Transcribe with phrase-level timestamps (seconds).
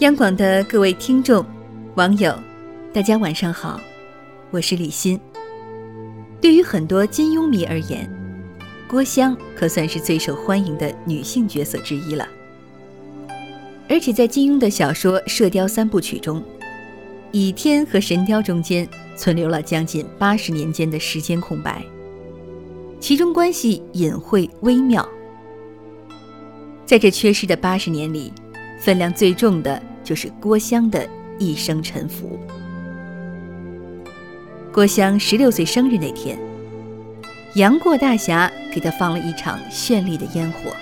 [0.00, 1.44] 央广的各位听众、
[1.94, 2.34] 网友，
[2.90, 3.78] 大家晚上好，
[4.50, 5.20] 我是李欣。
[6.40, 8.10] 对于很多金庸迷而言，
[8.88, 12.26] 郭襄可算是最受欢迎的女性角色之一了。
[13.90, 16.42] 而且在金庸的小说《射雕三部曲》中，
[17.30, 21.84] 倚天和神雕中间存留了将近八十年间的时间空白，
[23.00, 25.06] 其中关系隐晦微妙。
[26.86, 28.32] 在这缺失的八十年里，
[28.80, 32.36] 分量最重的就是郭襄的一生沉浮。
[34.72, 36.36] 郭襄十六岁生日那天，
[37.54, 40.72] 杨过大侠给他放了一场绚丽的烟火。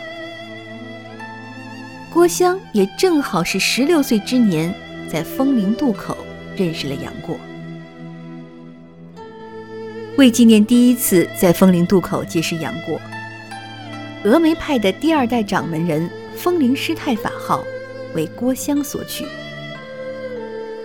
[2.10, 4.74] 郭襄也正好是十六岁之年，
[5.06, 6.16] 在风陵渡口
[6.56, 7.36] 认识了杨过。
[10.16, 12.98] 为纪念第一次在风陵渡口结识杨过。
[14.24, 17.62] 峨眉派的第二代掌门人风铃师太法号
[18.14, 19.24] 为郭襄所取，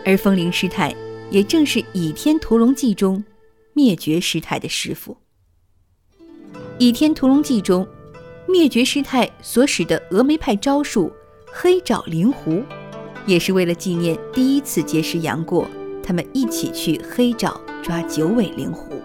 [0.05, 0.93] 而风铃师太
[1.29, 3.23] 也正是《倚天屠龙记》中
[3.73, 5.17] 灭绝师太的师傅。
[6.77, 7.87] 《倚天屠龙记》中，
[8.47, 11.11] 灭绝师太所使的峨眉派招数
[11.51, 12.61] “黑爪灵狐”，
[13.25, 15.67] 也是为了纪念第一次结识杨过，
[16.03, 19.01] 他们一起去黑爪抓九尾灵狐。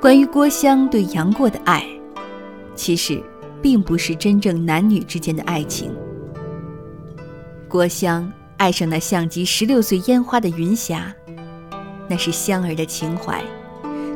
[0.00, 1.84] 关于郭襄对杨过的爱。
[2.74, 3.22] 其实，
[3.62, 5.90] 并不是真正男女之间的爱情。
[7.76, 11.14] 郭襄爱上那像极十六岁烟花的云霞，
[12.08, 13.44] 那是香儿的情怀，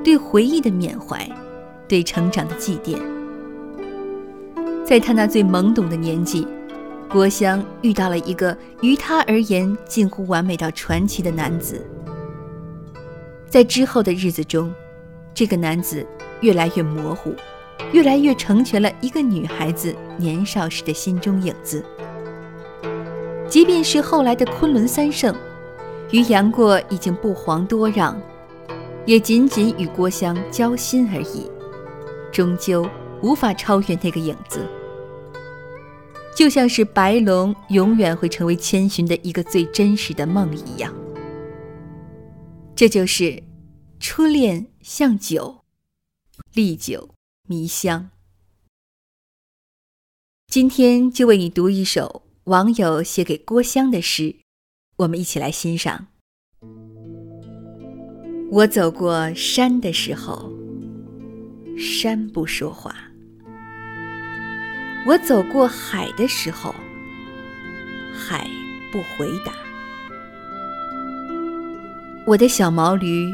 [0.02, 1.30] 对回忆的缅怀，
[1.86, 2.98] 对成长的祭奠。
[4.82, 6.48] 在他那最懵懂的年纪，
[7.10, 11.86] 郭襄遇到了一个于他而言近乎完美到传奇的男子。
[13.46, 14.72] 在之后的日子中，
[15.34, 16.06] 这个男子
[16.40, 17.34] 越来越模糊。
[17.92, 21.84] 越来越成全了一个女孩子年少时的心中影子。
[23.50, 25.34] 即便是后来的昆仑三圣，
[26.12, 28.16] 与杨过已经不遑多让，
[29.04, 31.50] 也仅仅与郭襄交心而已，
[32.32, 32.88] 终究
[33.22, 34.64] 无法超越那个影子。
[36.36, 40.94] 就像是白龙永远会成为千寻的一个最真实的梦一样。
[42.76, 43.42] 这就是
[43.98, 45.64] 初恋像酒，
[46.54, 47.10] 历久。
[47.48, 48.10] 弥香。
[50.46, 54.34] 今天就为你读一首网友写给郭襄的诗，
[54.96, 56.08] 我们一起来欣赏。
[58.50, 60.52] 我走过山的时候，
[61.78, 62.90] 山不说话；
[65.06, 66.74] 我走过海的时候，
[68.12, 68.44] 海
[68.90, 69.52] 不回答。
[72.26, 73.32] 我的小毛驴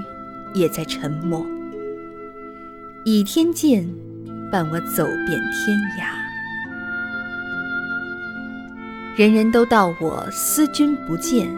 [0.53, 1.43] 也在沉默。
[3.07, 3.89] 倚天剑
[4.53, 6.13] 伴我走遍天涯，
[9.17, 11.51] 人人都道我思君不见，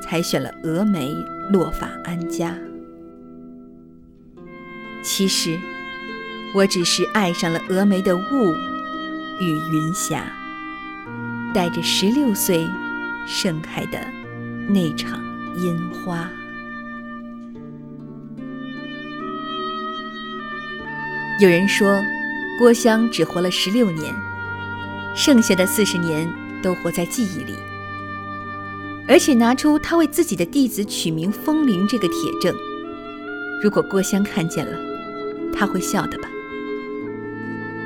[0.00, 1.14] 才选了峨眉
[1.50, 2.56] 落发安家。
[5.02, 5.58] 其实，
[6.54, 8.54] 我只是爱上了峨眉的雾
[9.40, 10.24] 与云霞，
[11.52, 12.66] 带着十六岁
[13.26, 13.98] 盛开的
[14.66, 15.22] 那场
[15.58, 16.26] 烟花。
[21.42, 22.02] 有人说，
[22.58, 24.14] 郭襄只活了十六年，
[25.14, 26.26] 剩下的四十年
[26.62, 27.54] 都活在记忆里。
[29.08, 32.54] 而且拿出他为自己的弟子取名风铃这个铁证，
[33.62, 34.78] 如果郭襄看见了，
[35.52, 36.28] 他会笑的吧？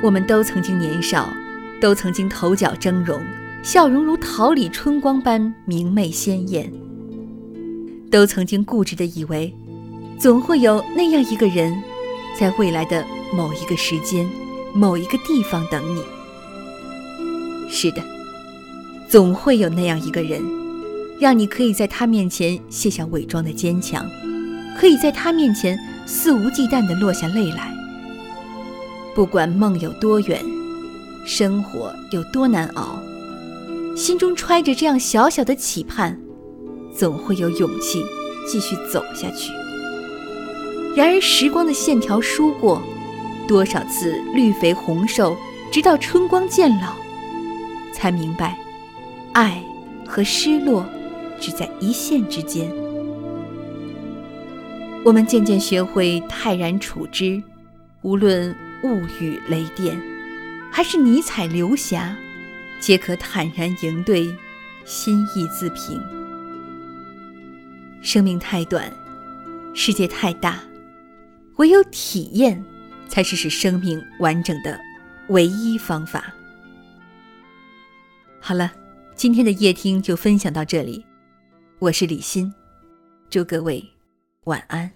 [0.03, 1.33] 我们都曾经年少，
[1.81, 3.19] 都曾经头角峥嵘，
[3.63, 6.71] 笑容如桃李春光般明媚鲜艳，
[8.11, 9.51] 都曾经固执的以为，
[10.19, 11.75] 总会有那样一个人，
[12.37, 13.05] 在未来的。
[13.33, 14.29] 某一个时间，
[14.73, 16.01] 某一个地方等你。
[17.67, 18.01] 是的，
[19.07, 20.41] 总会有那样一个人，
[21.19, 24.05] 让你可以在他面前卸下伪装的坚强，
[24.77, 27.71] 可以在他面前肆无忌惮地落下泪来。
[29.13, 30.43] 不管梦有多远，
[31.25, 32.99] 生活有多难熬，
[33.95, 36.19] 心中揣着这样小小的期盼，
[36.93, 38.03] 总会有勇气
[38.45, 39.51] 继续走下去。
[40.95, 42.81] 然而，时光的线条疏过。
[43.47, 45.37] 多少次绿肥红瘦，
[45.71, 46.95] 直到春光渐老，
[47.93, 48.57] 才明白，
[49.35, 49.61] 爱
[50.07, 50.85] 和失落
[51.41, 52.71] 只在一线之间。
[55.03, 57.43] 我们渐渐学会泰然处之，
[58.01, 60.01] 无论雾雨雷电，
[60.71, 62.15] 还是尼采流霞，
[62.79, 64.33] 皆可坦然迎对，
[64.85, 66.01] 心意自平。
[68.01, 68.89] 生命太短，
[69.73, 70.59] 世界太大，
[71.57, 72.63] 唯有体验。
[73.07, 74.79] 才是使生命完整的
[75.27, 76.33] 唯一方法。
[78.41, 78.71] 好了，
[79.15, 81.03] 今天的夜听就分享到这里，
[81.79, 82.53] 我是李欣，
[83.29, 83.81] 祝各位
[84.43, 84.91] 晚安。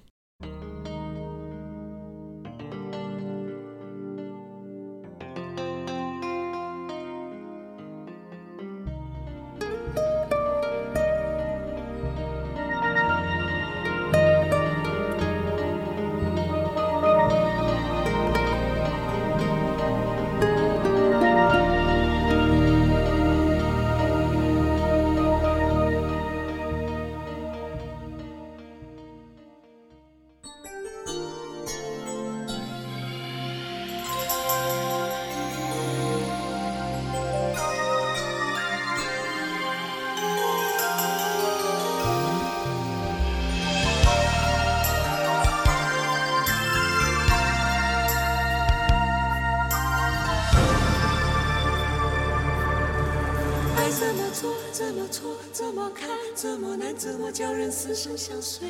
[53.91, 55.35] 怎么做，怎么错？
[55.51, 56.09] 怎么看？
[56.35, 56.95] 怎么难？
[56.95, 58.67] 怎么叫人死生相随？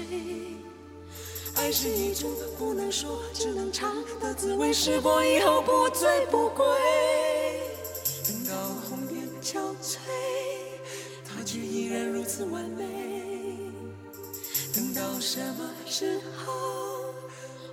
[1.56, 4.72] 爱是一种不能说，只能尝的滋味。
[4.72, 6.66] 试过以后不醉不归。
[8.28, 8.56] 等到
[8.90, 9.98] 红颜憔悴，
[11.26, 13.58] 它却依然如此完美。
[14.74, 16.54] 等到什么时候，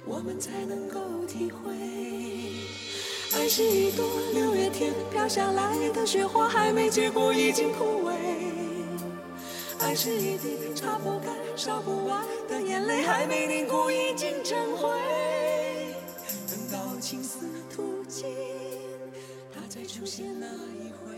[0.05, 2.66] 我们才能够体会？
[3.47, 4.05] 爱是一朵
[4.35, 8.13] 六月天飘下来的雪花，还没结果已经枯萎。
[9.79, 14.91] 爱是一滴擦不干、烧不完的眼泪，还没凝固已经成灰。
[16.51, 18.35] 等到青丝吐尽，
[19.55, 21.15] 它再出现那一回；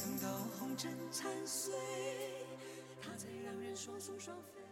[0.00, 0.28] 等到
[0.60, 1.74] 红尘残碎，
[3.02, 4.65] 它才让人双宿双飞。